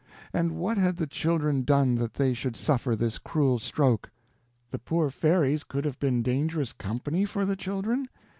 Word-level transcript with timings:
And 0.33 0.53
what 0.53 0.79
had 0.79 0.95
the 0.97 1.05
children 1.05 1.61
done 1.61 1.93
that 1.97 2.15
they 2.15 2.33
should 2.33 2.55
suffer 2.55 2.95
this 2.95 3.19
cruel 3.19 3.59
stroke? 3.59 4.09
The 4.71 4.79
poor 4.79 5.11
fairies 5.11 5.63
could 5.63 5.85
have 5.85 5.99
been 5.99 6.23
dangerous 6.23 6.73
company 6.73 7.23
for 7.23 7.45
the 7.45 7.55
children? 7.55 8.09